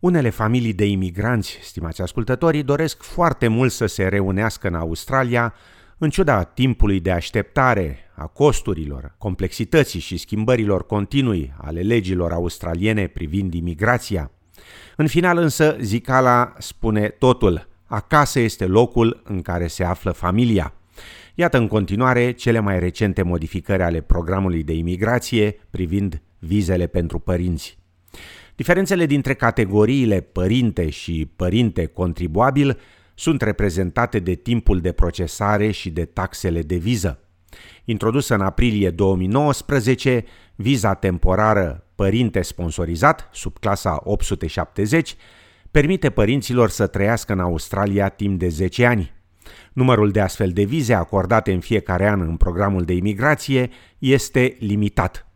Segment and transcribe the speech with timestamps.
[0.00, 5.54] Unele familii de imigranți, stimați ascultătorii, doresc foarte mult să se reunească în Australia,
[5.98, 13.54] în ciuda timpului de așteptare, a costurilor, complexității și schimbărilor continui ale legilor australiene privind
[13.54, 14.30] imigrația.
[14.96, 20.72] În final însă, Zicala spune totul, acasă este locul în care se află familia.
[21.34, 27.77] Iată în continuare cele mai recente modificări ale programului de imigrație privind vizele pentru părinți.
[28.56, 32.78] Diferențele dintre categoriile părinte și părinte contribuabil
[33.14, 37.18] sunt reprezentate de timpul de procesare și de taxele de viză.
[37.84, 45.16] Introdusă în aprilie 2019, viza temporară părinte sponsorizat, sub clasa 870,
[45.70, 49.12] permite părinților să trăiască în Australia timp de 10 ani.
[49.72, 55.27] Numărul de astfel de vize acordate în fiecare an în programul de imigrație este limitat.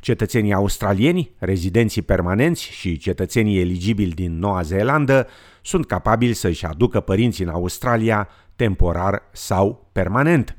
[0.00, 5.26] Cetățenii australieni, rezidenții permanenți și cetățenii eligibili din Noua Zeelandă
[5.62, 10.56] sunt capabili să-și aducă părinții în Australia temporar sau permanent.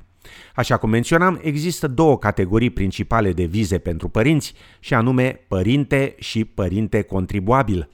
[0.56, 6.46] Așa cum menționam, există două categorii principale de vize pentru părinți, și anume părinte și
[6.46, 7.90] părinte contribuabil.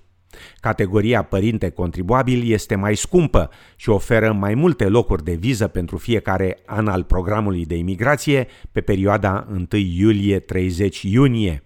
[0.60, 6.58] Categoria părinte contribuabil este mai scumpă și oferă mai multe locuri de viză pentru fiecare
[6.66, 11.64] an al programului de imigrație pe perioada 1 iulie-30 iunie.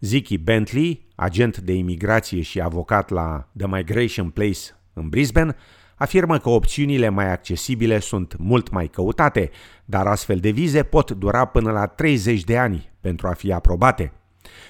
[0.00, 4.58] Ziki Bentley, agent de imigrație și avocat la The Migration Place
[4.92, 5.56] în Brisbane,
[5.96, 9.50] afirmă că opțiunile mai accesibile sunt mult mai căutate,
[9.84, 14.12] dar astfel de vize pot dura până la 30 de ani pentru a fi aprobate.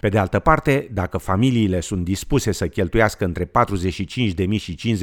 [0.00, 3.50] Pe de altă parte, dacă familiile sunt dispuse să cheltuiască între 45.000
[4.58, 4.96] și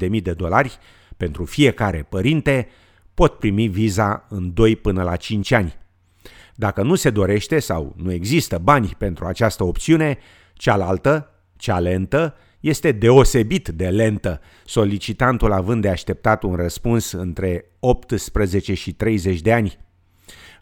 [0.00, 0.78] 55.000 de dolari
[1.16, 2.68] pentru fiecare părinte,
[3.14, 5.76] pot primi viza în 2 până la 5 ani.
[6.54, 10.18] Dacă nu se dorește sau nu există bani pentru această opțiune,
[10.54, 18.74] cealaltă, cea lentă, este deosebit de lentă, solicitantul având de așteptat un răspuns între 18
[18.74, 19.78] și 30 de ani.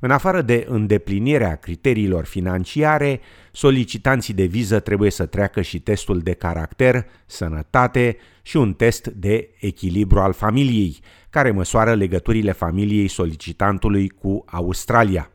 [0.05, 3.21] În afară de îndeplinirea criteriilor financiare,
[3.53, 9.51] solicitanții de viză trebuie să treacă și testul de caracter, sănătate și un test de
[9.61, 10.99] echilibru al familiei,
[11.31, 15.31] care măsoară legăturile familiei solicitantului cu Australia.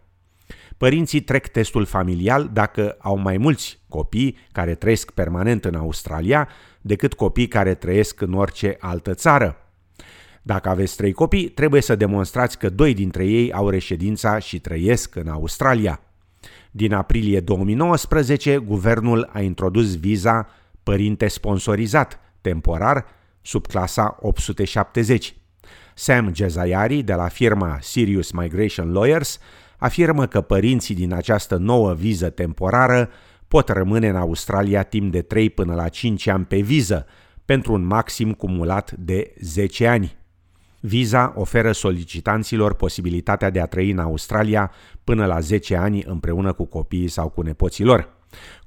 [0.78, 6.47] Părinții trec testul familial dacă au mai mulți copii care trăiesc permanent în Australia
[6.81, 9.66] decât copii care trăiesc în orice altă țară.
[10.47, 15.16] Dacă aveți trei copii, trebuie să demonstrați că doi dintre ei au reședința și trăiesc
[15.16, 16.02] în Australia.
[16.72, 20.47] Din aprilie 2019, guvernul a introdus viza
[20.84, 23.06] părinte sponsorizat, temporar,
[23.41, 25.35] sub clasa 870.
[25.94, 29.40] Sam Jezayari, de la firma Sirius Migration Lawyers,
[29.78, 33.09] afirmă că părinții din această nouă viză temporară
[33.47, 37.06] pot rămâne în Australia timp de 3 până la 5 ani pe viză,
[37.46, 40.25] pentru un maxim cumulat de 10 ani.
[40.80, 44.72] Viza oferă solicitanților posibilitatea de a trăi în Australia
[45.04, 48.16] până la 10 ani împreună cu copiii sau cu nepoții lor.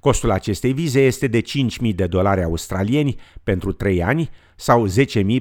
[0.01, 4.93] Costul acestei vize este de 5.000 de dolari australieni pentru 3 ani sau 10.000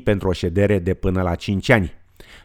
[0.04, 1.94] pentru o ședere de până la 5 ani.